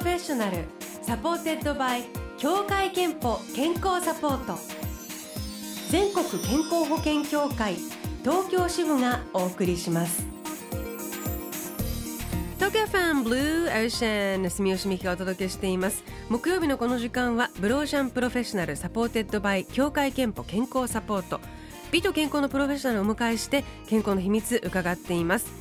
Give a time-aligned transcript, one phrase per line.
[0.00, 0.64] professional
[1.02, 2.04] supported by
[2.38, 4.58] 協会けんぽ健康サポート。
[5.90, 7.76] 全国健康保険協会
[8.22, 10.24] 東京支部がお送りします。
[12.56, 16.02] 東京 FM Blue Ocean 住吉美紀がお届けしています。
[16.30, 21.40] 木曜日のこの時間は Blue Ocean professional supported by 協会けんぽ健康サポート。
[21.92, 25.59] 美と健康のプロフェッショナルをお迎えして健康の秘密伺っています。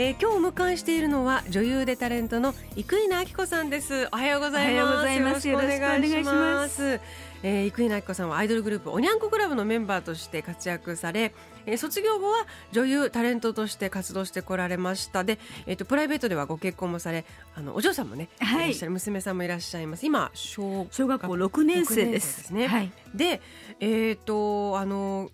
[0.00, 4.08] えー、今日お迎えしているのは女優でタレントの生稲晃子さんです。
[4.12, 5.18] おはようございます。
[5.18, 7.00] よろしくお願いします。
[7.42, 11.34] えー、生稲晃子さんはアイドルグループおにゃんこクラブのメンバーとして活躍され、
[11.66, 15.24] えー、卒業後は女優タレントとして活動してこられました。
[15.24, 17.24] で、えーと、プライベートではご結婚もされ
[17.56, 20.06] あのお嬢さんもね、はい、いらっしゃる娘さんもいらっしゃいます。
[20.06, 22.54] 今小学校6年生です。
[22.54, 23.40] ね、はい、で
[23.80, 25.32] えっ、ー、とあの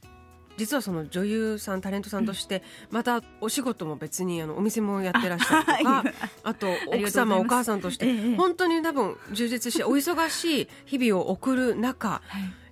[0.57, 6.05] 実はその女優さんタレントさんとしてまたお仕事も別にあのお店もやってらっしゃるとか
[6.43, 12.23] あと奥様お母さんとして本当に多分充実してお忙しい日々を送る中、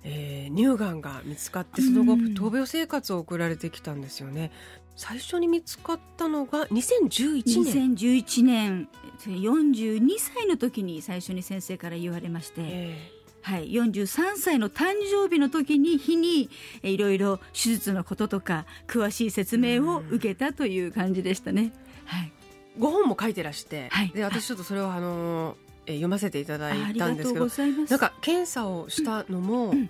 [0.03, 4.51] えー、乳がんが見つかってその後闘病生活を送られてきたんですよね。
[4.95, 7.95] 最初に見つかったのが2011年。
[7.95, 8.89] 2011年。
[9.25, 13.12] 42歳の時に最初に先生から言われまして、えー
[13.43, 16.49] はい、43歳の誕生日の時に日に
[16.81, 21.73] いろいろ手術のこととか詳しい説明を受けたという感じでしたね。
[22.05, 22.31] はい、
[22.79, 27.47] ご本も書いてらして、はい、で私ちょっとそれをあのえ読ませていただいたんですけど
[27.89, 29.89] なんか検査をしたのも、うん。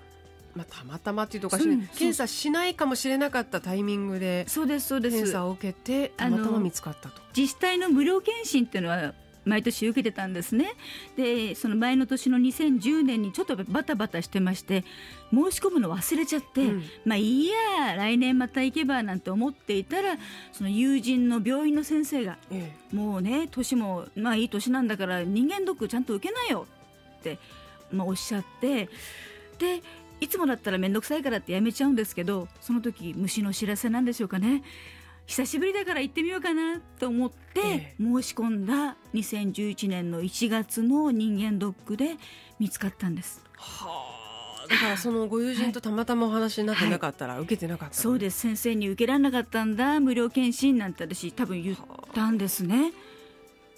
[0.56, 5.16] まあ、たまたまっていうとおかしい、うん、検査しないかもしれなかったタイミングでそうですそうです。
[5.16, 7.22] 検査を受けてたまたま見つかったと。
[7.36, 10.74] 自治体の無料検診っていうのは毎年受けてたんですね。
[11.16, 14.84] でその前の年の2010年にちょっとバタバタしてまして
[15.32, 20.18] 申し込むの忘れちゃって、うん、まあいいや来年また行けばなんて思っていたら
[20.52, 26.68] その友人の病院の先生が、ええ、もうね年もまあいい年なんだから人間ドックちゃんと受けなよ
[27.20, 27.40] って、
[27.92, 28.90] まあ、おっしゃって
[29.60, 29.82] で
[30.20, 34.64] いつもだったら面倒くさいからってやめちゃうんですけどその時虫の知らせなんでしょうかね
[35.26, 42.16] 久しぶりだから行ってみようかなと思って申し込んだ2011年の1月の人間ドックで
[42.60, 43.42] 見つかったんです。
[43.56, 44.68] はあ。
[44.70, 48.40] だからそのご友人とたまたまお話になってなかったら受けてなかった、はい、そうです。
[48.40, 50.00] 先生に受けられなかったんだ。
[50.00, 51.78] 無料検診なんて私多分言っ
[52.14, 52.92] たんですね。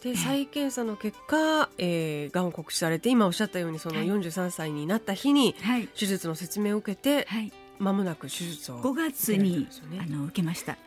[0.03, 5.55] で再検査の結果、えー、がんを告知されて今おっしゃったようにその43歳になった日に
[5.97, 10.78] 手術の説明を受けて、はい、間もなく手術を5月に、ね、あの受けました。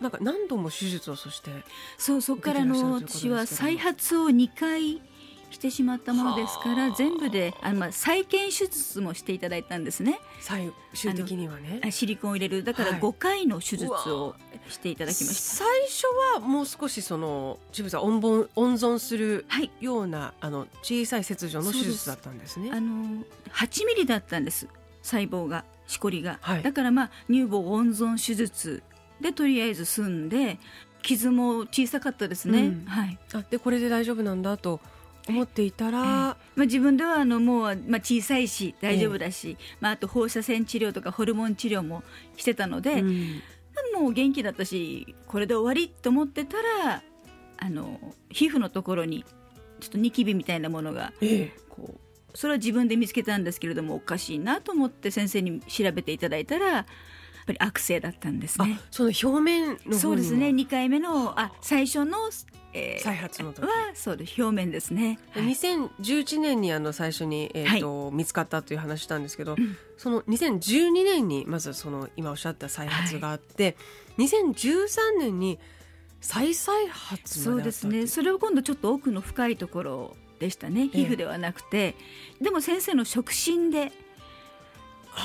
[0.00, 1.50] なんか何度も手術をそして
[1.98, 5.02] そうそこからの私は再発を2回
[5.50, 10.20] してしまったものですから全部であの、まあ、再建手術もしていただいたんですね。
[10.40, 11.80] 最終的にはね。
[11.90, 12.64] シリコンを入れる。
[12.64, 14.36] だから5回の手術を
[14.68, 19.44] していただきました、はい、最初はもう少しそのチブさん温温存する
[19.80, 22.70] ような、はい、あの小さい切除の手術だったんですね。
[22.72, 24.68] あの8ミリだったんです。
[25.02, 28.84] 細胞がしこりが、はい、だからまあ乳房温存手術
[29.20, 30.60] でとりあえず済んで
[31.02, 34.80] 傷も小さかったですね、うん、はい、あでこれで大丈夫なんだと
[35.28, 42.04] 思っていたら、えー、まあ、自分ではあのもう、まあ、小さいし大丈夫だし、えー、まあ、あと放射線治療とかホルモン治療も
[42.36, 43.42] してたので、うん、
[44.00, 46.56] もう元気だったしこれで終わりと思ってた
[46.86, 47.02] ら
[47.58, 47.98] あの
[48.30, 49.24] 皮膚のところに
[49.80, 56.84] ちょっとニキビみたいなものが、えー、こうそれは自分で見つけたんですけれどもおかしいなと思って先生に調べていただいたらやっ
[57.46, 58.78] ぱり悪性だったんですね。
[58.90, 60.48] その表面のそうですね。
[60.48, 62.18] 2回目のあ最初の、
[62.74, 64.42] えー、再発の時はそうです。
[64.42, 65.18] 表面ですね。
[65.30, 73.76] はい、2011年にあの最初に、えーと、はい、見つかったという話したんですけど、うん、その2012年にまずその今おっしゃった再発があって、
[74.18, 75.58] はい、2013年に
[76.20, 78.06] 再再発そうですね。
[78.06, 80.88] それを今度ちょっと奥の深いところでしたね。
[80.88, 81.94] 皮膚ではなくて、
[82.40, 83.92] えでも先生の触診で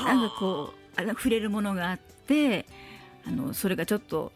[0.03, 2.65] なんかこうあの触れるものがあって
[3.25, 4.31] あのそれがちょっと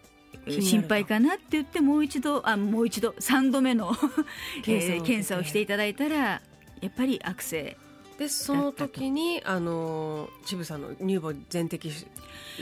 [0.48, 3.94] 心配かなって言ってもう一度あもう一度3度目の
[4.64, 6.42] 検査,、えー、検査をしていただいたらや
[6.88, 7.78] っぱり悪性
[8.18, 11.92] でその時にあの千部さんの乳房全摘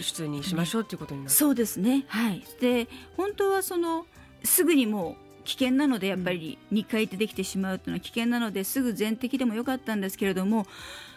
[0.01, 2.05] 出にしましょうっていうことになった、そうですね。
[2.07, 2.43] はい。
[2.61, 4.05] で本当はその
[4.43, 10.67] すぐにもう危険なのでやっぱり2回出てきてしまうというのは危険なのですぐ全摘でもよかったんですけれども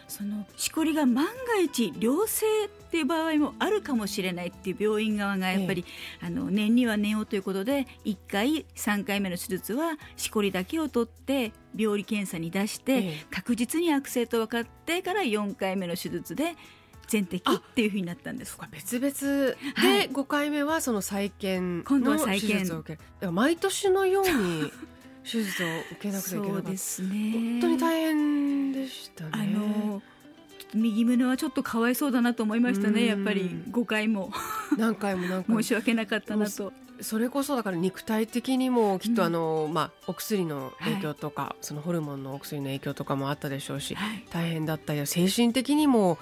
[0.07, 1.31] そのしこりが万が
[1.61, 5.85] 一良性っていう場合もあるかもしれないっていう病院側がやっぱり、
[6.21, 16.55] ええ、あの念には念をということで1回3回目の手術はしこりだけを取って病理検査に出して、え、確実に悪性と分かってから4回目の手術で
[17.07, 18.57] 全摘っていうふうになったんです。
[18.71, 19.09] 別々。
[19.09, 24.71] で5回目はその再建の手術を受ける、はい、毎年のように
[25.23, 26.71] 手術を受けなくてはいけなかった。
[26.71, 27.31] ですね。
[27.33, 29.29] 本当に大変でしたね。
[29.33, 30.01] あの
[30.73, 33.05] 右胸はちょっとかわいそうだなと思いましたね。
[33.05, 34.31] やっぱり5回も。
[34.77, 35.61] 何回も何回も。
[35.61, 36.71] 申し訳なかったなと。
[37.01, 46.19] それこそだから肉体的にもきっとあの、うん、まあ、お薬の影響とか、はい、そのホルモンのお薬の影響とかもあったでしょうし、はい、大変だったり精神的にも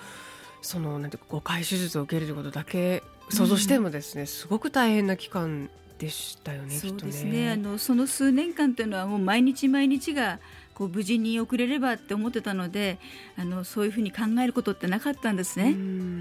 [0.62, 5.70] そのなんて誤解手術を受けるということだけ想像してもですね、うん、すごく大変な期間
[6.00, 6.76] でしたよね。
[6.76, 10.40] そうですね、ね、あのその数年間というのはもう毎日毎日が
[10.74, 12.98] こう無事に送れればって思ってたので
[13.38, 15.76] あのそういうふうに考えることってなかったんですね。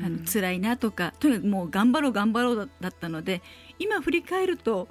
[0.05, 3.41] あの辛いなとかとにかくもう頑張ろう頑張ろうだったので
[3.79, 4.89] 今振り返ると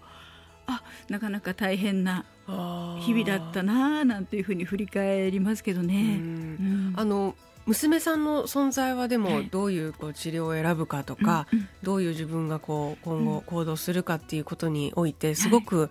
[0.67, 6.21] あなかなか大変な日々だったななんていうふうに振り返りますけどね。
[6.95, 7.35] あの
[7.67, 11.47] 娘さんの存在はでもどういうこう治療を選ぶかとか、
[11.83, 15.89] どういう自分がこう今後行動するかっていうことにおいてすごく、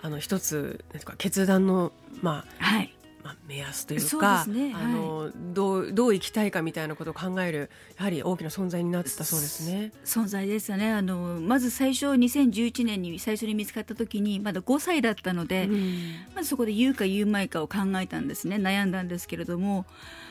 [0.00, 1.92] あの一つなんか決断の
[2.22, 2.94] まあ、はい、
[3.28, 4.72] まあ、目安というか、ね。
[4.72, 9.92] はい、あのどうどう生きたいかみたいなことを考えるやはり大きな存在になってたそうですね。
[10.02, 10.90] 存在ですよね。
[10.92, 18.56] あのまず最初2011年に最初に見つかった時にまだ5歳だったので、うん、まずそこで言うか言うまいかを考えたんですね。
[18.56, 19.84] 悩んだんですけれども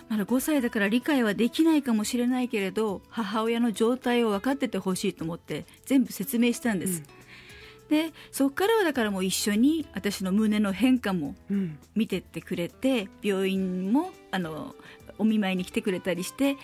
[0.10, 7.04] まだ5歳だから理解はできないかもしれないけれど母親の状態を分かっててほしいと思って全部説明したんです。
[7.08, 7.17] うん
[7.90, 11.36] でそこからはだからもう一緒に私の胸の変化も
[11.96, 14.76] 見てってくれて、うん、病院もあの
[15.18, 16.58] お見舞いに来てくれたりして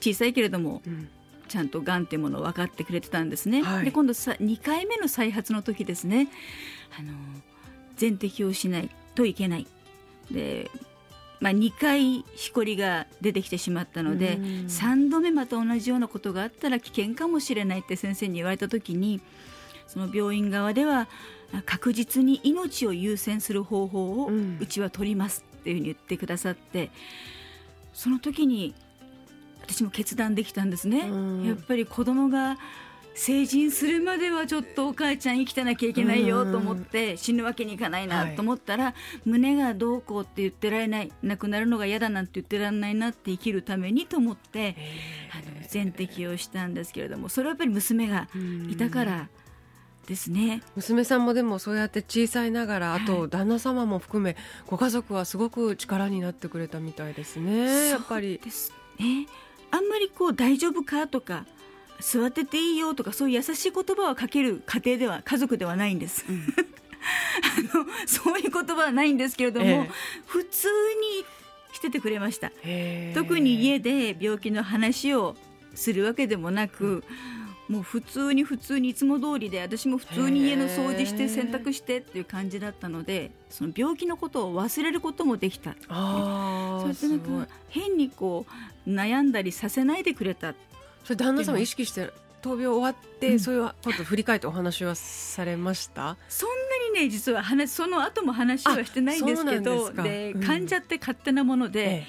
[0.00, 1.08] 小さいけれども、うん、
[1.48, 3.62] ちゃんとがんっていうものを分かってくれてたんですね。
[3.62, 6.28] はい、で今度さ2回目の再発の時ですね。
[6.98, 7.12] あの
[7.96, 9.66] 全摘をしないといけない。
[10.30, 10.70] で
[11.40, 19.22] まあ、2回しこりが出てきてしまったので、3度目また同じようなことがあったら危険かもしれないって先生に言われた時に
[19.90, 21.08] その病院側では
[21.66, 26.90] 確実に命を優先する方法をうちは取りますっていうふうに言ってくださって、
[27.92, 28.74] その時に
[29.62, 31.10] 私も決断できたんですね。
[31.44, 32.56] やっぱり子供が
[33.14, 38.94] 成人するまではちょっとお母ちゃん生きてなきゃいけないよと思って死ぬわけにいかないなと思ったら、
[39.24, 44.76] 胸がどうこうって言ってられない亡くなるのが嫌だなんて言ってられないなって生きるためにと思って
[45.34, 48.28] あの全摘をしたんですけれどもそれはやっぱり娘が
[48.70, 49.28] いたから
[50.10, 50.60] ですね。
[50.74, 54.36] 娘さんもでもそうやって小さいながら、あと旦那様も含め
[54.66, 57.90] ご家族はすごく力になってくれたみたいですね。
[57.90, 58.40] やっぱり。
[58.42, 59.28] ですね。
[59.70, 61.46] あんまりこう大丈夫かとか
[62.00, 66.24] 座ってていいよとかそういう優しい言葉はかける家庭では家族ではないんです。
[66.28, 66.42] うん、
[67.72, 69.88] あのそういう言葉はないんですけれども、えー、
[70.26, 70.66] 普通
[71.20, 71.24] に
[71.72, 72.50] しててくれました。
[73.14, 75.36] 特に家で病気の話を
[75.76, 77.39] するわけでもなく、うん
[77.70, 85.76] もう普通に普通にいつも通りで私も普通に家の掃除して洗濯してっていう感じだったのでその病気のことを忘れることもできた。
[85.88, 88.44] あそうやってなんか変にこ
[88.86, 90.54] う悩んだりさせないでくれた
[91.04, 92.10] それ旦那様意識して
[92.42, 96.16] 闘病終わって、うん、そういうこと振り返ってお話はされました？
[96.28, 96.48] そん
[96.92, 102.06] なにね実は話その後も話はしてないんですけどで、患者って勝手なもので、ええ、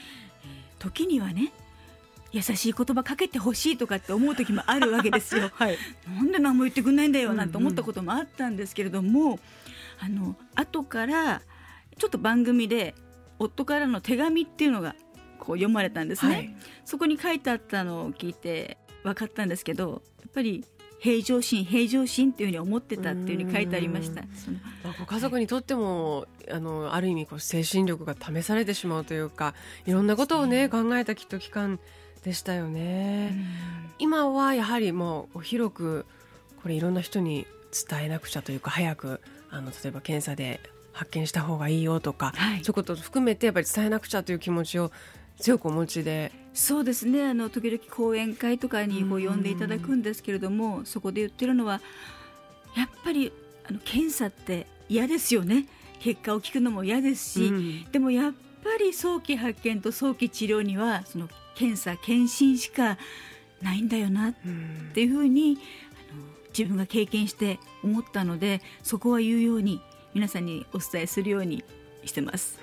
[0.80, 1.52] 時にはね
[2.31, 5.52] 優しい言葉かけてほしいとかって思う時もあるわけですよ。
[5.56, 5.78] はい、
[6.16, 9.40] なんで何も言ってくんないんだよなんて思ったこともあったんですけれども、うんうん、
[10.00, 11.42] あの後から
[11.97, 12.95] ちょっと番組で
[13.38, 14.95] 夫からの手紙っていうのが
[15.40, 20.64] こう読まれたんですね、はい、そこに書いてあったのを聞いて分かったんですけどやっぱり
[21.00, 24.21] 平常心平常心っていうふうに思ってたっていうふうに書いてありました。
[25.00, 29.56] ご家族にとっても、あのある意味こう精神力が試されてしまうというか
[29.88, 30.69] いろんなことをね。
[30.69, 31.80] 考えたきっと期間
[32.23, 33.33] でしたよね。
[33.99, 36.06] 今はやはりもう広く
[36.61, 37.47] これいろんな人に
[37.90, 40.59] 伝えなくちゃというか早くあの例えば検査で
[40.94, 44.92] 発見した方がいいよとか、はい、そういうことを含めてやっぱり伝えなくちゃという気持ちを
[45.37, 46.31] 強くお持ちで。
[46.54, 47.28] そうですね。
[47.28, 51.81] あの時々講演会とかにこう呼んでいただくんですけれどもそこで言ってるのは
[52.75, 53.31] やっぱり
[53.68, 55.68] あの検査って嫌ですよね。
[55.99, 61.30] 結果を聞くのも嫌ですし、うん、でもやっぱり早期発見と早期治療にはその
[61.61, 62.97] 検査検診しか
[63.61, 64.33] ないんだよなっ
[64.95, 65.59] ていうふうに、
[66.11, 66.23] あの
[66.57, 69.80] 自分が経験して思ったのでそこは言うように
[70.15, 71.63] 皆さんにお伝えするように
[72.03, 72.59] してます。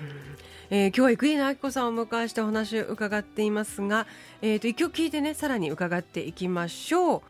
[0.69, 4.05] えー、今日は生稲晃子さんをお迎えしてお話を伺っていますが、
[4.41, 7.21] えーと、一曲聞いてねさらに伺っていきましょう。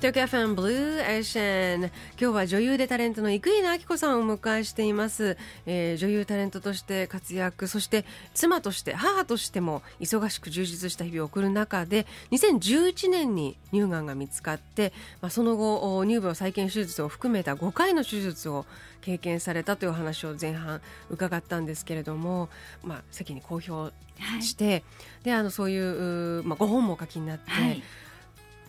[0.00, 18.64] 東京 FM Blue Ocean 今日は女優でタレントの生稲晃子さんをお迎えしています、えー、女優タレントとして活躍そして妻として母としても忙しく充実した日々を送る中で2011年に乳がんが見つかって、まあ、その後乳房再建手術を含めた5回の手術を
[19.02, 20.80] 経験されたという話を前半
[21.10, 22.48] 伺ったんですけれども、
[22.82, 23.92] まあ、世間に公表
[24.40, 24.82] して、はい、
[25.24, 27.82] であのそういう、まあ、ご本もお書きになって、はい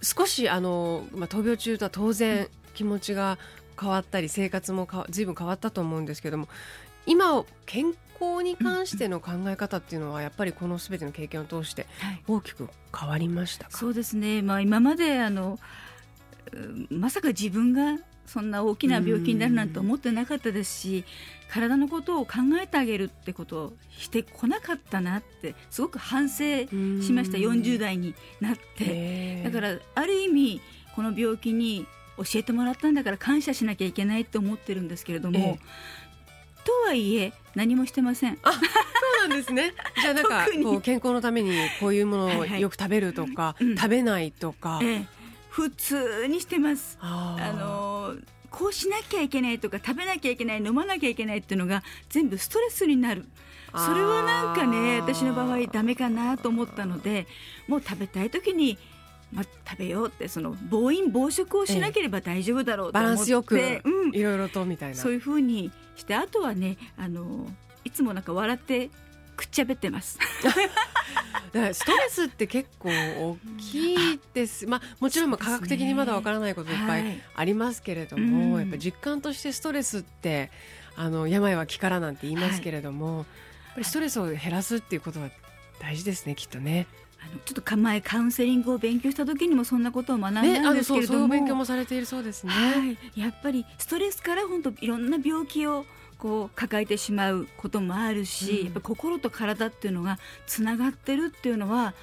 [0.02, 3.38] 少しあの、まあ、闘病中とは当然気持ちが
[3.80, 6.48] 変わったり生活もかずいぶん変わったと思うんですけども
[7.06, 11.88] 今健康に関しての考え方っていうのはやっぱりこのすべての経験を通して
[12.28, 15.60] 大きく変わりました、はい、そうですね、まあ、今まであの
[16.90, 21.06] まさか自分がそんな大きな病気になるなんて思ってなかったですし
[21.50, 26.66] 体のことを考えてあげるってことをしてこなかったなってすごく反省
[27.02, 27.38] しました。
[27.38, 29.44] 40代になって。
[29.44, 30.62] だからある意味
[30.96, 31.86] この病気に
[32.18, 35.58] 教えてもらったんだから感謝しなきゃいけないって思ってるんですけれども、
[36.64, 38.38] とはいえ何もしてません。
[38.44, 38.60] あそ
[39.26, 39.74] うなんですね。
[40.02, 45.08] じゃあなんか こう健康のためにこういうものをよく食べるとか、食べないとか、ええ、
[45.52, 46.98] 普通にしてます。
[47.02, 48.16] あの
[48.50, 53.26] こうしなきゃいけないとか食べなきゃいけない飲まなきゃいけないっていうのが全部ストレスになる。
[53.74, 57.26] それはなんかね私の場合ダメかなと思ったので
[57.68, 58.78] もう食べたい時に
[59.34, 64.96] まあ、食べようってその暴飲暴食をしなければ大丈夫だろうと思って、バランスよく、うん、いろいろとみたいな。
[64.96, 67.48] そういうふうにしてあとはねあの
[67.86, 68.90] いつもなんか笑って
[69.36, 70.20] くっちゃべってます。
[71.52, 80.50] ストレスって結構大きいです、まあ、もちろん科学的にまだわからないこといっぱいありますけれども、はい、やっぱ実感としてストレスって
[80.96, 83.26] あの病は気からなんて言いますけれども、はい、やっ
[83.74, 85.30] ぱりストレスを減らすっていうことは
[85.80, 86.88] 大事ですねきっとね。
[87.24, 90.44] あのちょっと前カウンセリングを勉強した時にもそんなことを学んだん
[90.76, 92.84] ですけれども、ね、勉強もされているそうですね、は
[93.16, 95.86] い、やっぱりストレスから本当いろんな病気を
[96.22, 101.96] こう抱えてしまうこともあるし、うん、やっぱ心と体っていうのがつながってるっていうのは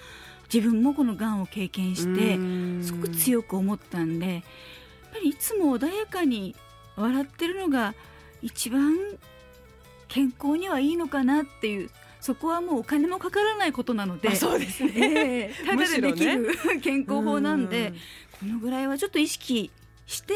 [0.52, 2.37] 自分もこのがんを経験して
[2.84, 4.42] すごく強く思ったんでやっ
[5.12, 6.56] ぱりいつも穏やかに
[6.96, 7.94] 笑ってるのが
[8.42, 8.96] 一番
[10.08, 17.92] 健康にはいいのかなっていうそこはもうお金もかからないことなのでそうですね、えー、ただでできる、ね、健康法なんで
[18.40, 19.70] このぐらいはちょっと意識
[20.06, 20.34] して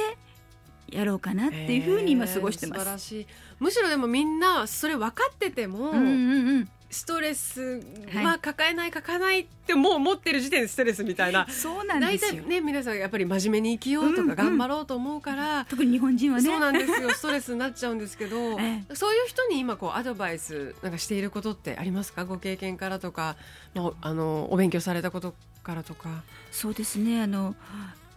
[0.92, 2.80] やろうかなっていうふうに今過ごしてます。
[2.80, 3.26] 素晴らしい。
[3.58, 7.82] むしろでもみんなそれ分かってても、うんうんうんストレス、
[8.22, 11.46] まあ抱えない抱えないってもう持ってる時点でストレスみたいな。
[11.50, 12.42] そうなんですよ。
[12.42, 16.44] ね皆さんやっぱり真面目に生きようとか頑張ろうと思うから、うんうん、特に日本人はね。
[16.44, 17.10] そうなんですよ。
[17.14, 22.26] ストレスになっちゃうんですけど、 ええ、そういう人に今こうアドバイスなんかしていることってありますか？
[22.26, 23.36] ご経験からとか、
[23.74, 26.22] まあ、あのお勉強されたことからとか。
[26.50, 27.22] そうですね。
[27.22, 27.56] あの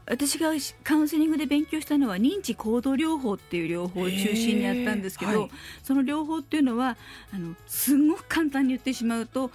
[0.08, 0.52] 私が
[0.84, 5.52] カウンセリングで勉強したのは認知行動療法っていう療法を中心にやったんですけど、はい、
[5.84, 6.96] その療法っていうのは
[7.34, 9.54] あのすごく簡単に言ってしまうと考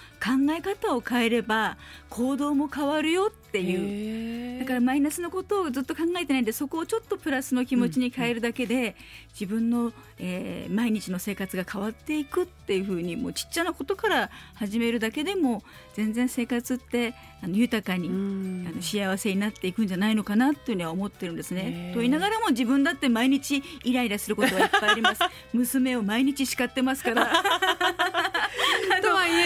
[0.57, 1.77] え方を変えれば
[2.09, 8.95] 行動も変わるよっていうだからマイナスのことをずっと考えてないんでそこをちょっとプラスの気持ちに変えるだけで、
[9.33, 15.63] 自分の、えー、毎日の生活が変わっていくっていうふうにもうちっちゃなことから始めるだけでも
[15.95, 21.93] 全然生活ってあの豊かに、うん、あの幸せになっていくんじゃないのかなっていうには思ってるんですね。
[21.95, 25.23] と言いながらも自分だって毎日イライラすることはいっぱいあります。
[25.55, 27.33] 娘を毎日叱ってますから。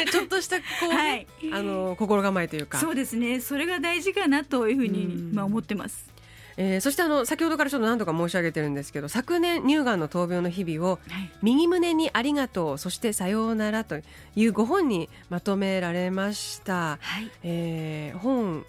[0.07, 2.79] ちょっとしたこう、ね、はい、あの心構えというか。
[2.79, 3.41] そうですね。
[3.41, 6.15] それが大事かなというふうにまあ思ってます。
[6.57, 10.99] えー、そしてあの先ほどからちょっと何度か申し上げてるんですけど昨年乳がんの闘病の日々を、
[11.43, 13.97] 右胸にありがとうそしてさようならと
[14.37, 18.65] いうご本にまとめられました、はい、えー、本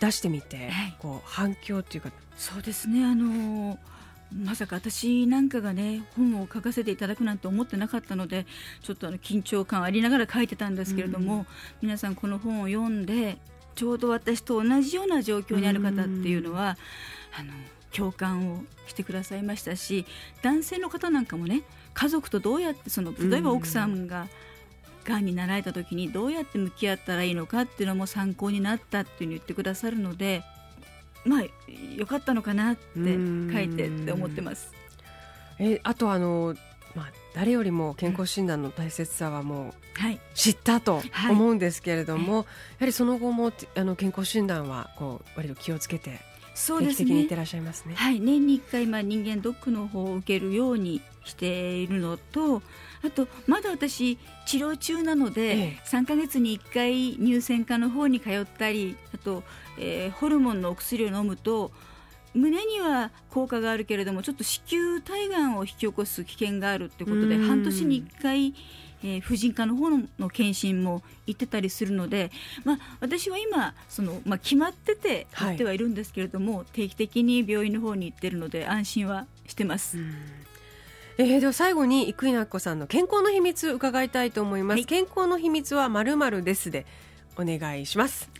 [0.00, 2.10] 出してみて、はい、こう反響っていうか。
[2.36, 3.04] そうですね。
[3.04, 3.91] あのー
[4.34, 8.46] まさか私なんかがね本を書かせていただくなんて思ってなかったので
[8.82, 11.46] ちょっとあの緊張感ありながら書いてたんですけれども、うん、
[11.82, 13.38] 皆さんこの本を読んで
[13.74, 16.76] ちょうど私と同じような状況にある方っていうのは、
[17.38, 17.52] あの
[17.90, 20.06] 共感をしてくださいましたし
[20.42, 21.62] 男性の方なんかもね
[21.94, 24.28] 家族とどうやってその例えば奥さんが、
[25.04, 25.24] がん。
[25.24, 30.44] になられた時にどうやって向き合ったらいいのかっていうのも参考になったっていうに言ってくださるので
[31.24, 31.42] まあ
[31.96, 34.72] よかったのかなって書いてって思ってます。
[35.58, 36.54] えあとあの
[36.94, 39.74] まあ、誰よりも健康診断の大切さはもう
[40.34, 42.46] 知ったと思うんですけれども、はい、や
[42.80, 46.20] はりその後もあの健康診断はこう割と気をつけて
[46.54, 47.94] 定期的に行ってらっしゃいますね。
[47.94, 52.62] はい、年に1回、まあ、人間ドックの方を受けるようにしているのと
[53.04, 59.42] あとまだ私治療中なので、ええ、3か月に1回乳腺科の方に通ったりあと、
[59.78, 61.72] えー、ホルモンのお薬を飲むと
[62.34, 68.54] 胸には効果があるけれどもちょっと子宮体がんを引き起こす危険があるってことで半年に1回
[69.04, 72.30] えー、婦人科の方の検診も行ってたりするので、
[72.64, 79.98] まあ、私は今その、まあ、決まってて行ってはいるんですけれども、はい、定期的に病院の方に行ってるので安心はしてます。
[81.18, 86.86] えー、では最後に生稲子さんの健康の秘密伺いたいと思います、はい、健康の秘密はまるまるですで
[87.36, 88.30] お願いします。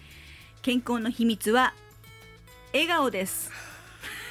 [0.62, 1.74] 健康の秘密は
[2.72, 3.50] 笑顔です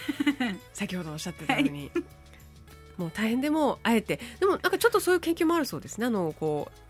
[0.73, 2.03] 先ほどおっしゃってたように、はい、
[2.97, 4.19] もう大変でもあえて。
[4.39, 6.07] でもなんかちょっとそういう研究もあるそうですね。
[6.07, 6.81] あのこう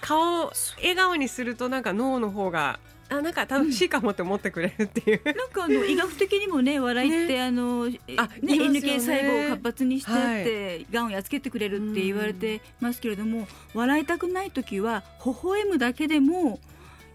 [0.00, 16.58] 顔笑顔にするとなんか脳の方があなんか楽しいかもって思ってくれるっていう、うん、なんかあの医学的にもね笑いって、ね、あのあ、ね、NK 細胞を活発にしてって、が、んをやっつけてくれるって言われてますけれども、笑いたくない時は微笑むだけでもやっ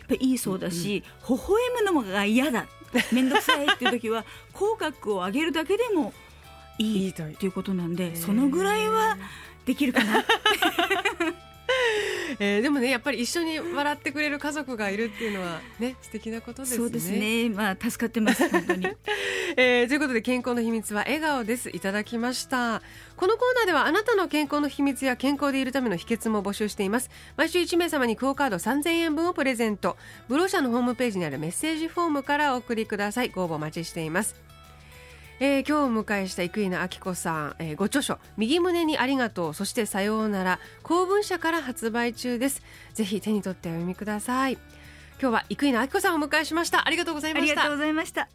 [0.10, 2.68] ぱいいそうだし、うん、微笑むのが嫌だ
[3.12, 6.14] 面倒くさいっていう時は口角を上げるだけでも
[6.78, 9.18] いいということなんでそのぐらいは
[9.66, 10.24] できるかな。
[12.40, 16.78] えー、でもねやっぱり一緒に笑ってくれる家族がいるっていうのはね素敵なことですね。
[16.78, 17.50] そうですね。
[17.50, 18.88] まあ助かってます本当に。
[19.58, 22.82] えー、ということで健康の秘密は笑顔ですいただきました。
[23.16, 27.10] このコーナーではあなたの健康の秘密や健康でいるための秘訣も募集しています。
[27.38, 29.98] 毎週1名様にクオカード3000円分をプレゼント。
[30.28, 33.30] ブローシャのホームページにあるメッセージフォームからお送りください。
[33.30, 34.55] ご応募お待ちしています。
[35.40, 42.62] えー、今日お迎えした生稲晃子さん、えー、ご著書「右胸にありがとうそしてさようなら」公文社から発売中です。
[42.94, 44.54] ぜひ手に取ってお読みください。
[45.22, 46.88] 今日は生稲晃子さんをお迎えしました。
[46.88, 47.52] ありがとうございました。
[47.52, 48.30] ありがとうございました。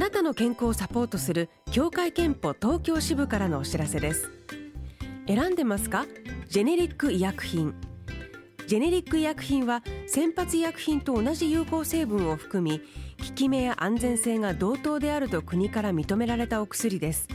[0.00, 4.30] なたの健康をサポートする協会憲法東京支部からのお知らせです。
[5.26, 6.06] 選んでますか？
[6.48, 7.74] ジェネリック医薬品。
[8.66, 12.84] ジェネリック医薬品は先発医薬品と同じ有効成分を含み効
[13.34, 17.28] き目や安全性が同等であると国から認められたお薬です。
[17.28, 17.34] 効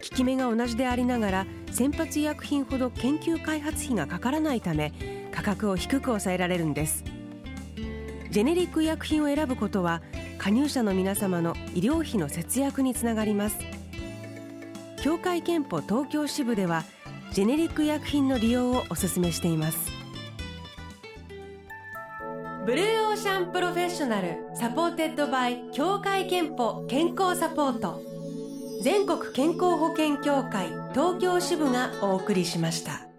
[0.00, 7.04] き目が同じでありながら先発医薬品ほど研究開発費がかからないため価格を低く抑えられるんです。
[8.32, 10.02] ジェネリック医薬品を選ぶことは
[10.44, 13.56] 加入者の皆様の医療費の節約につながります。
[15.02, 16.84] 協会けんぽ東京支部では
[17.32, 19.90] ジェネリック医薬品の利用をお勧めしています。
[22.66, 28.02] Blue Ocean Professional supported by 協会けんぽ健康サポート。
[28.82, 33.13] 全国健康保険協会東京支部がお送りしました。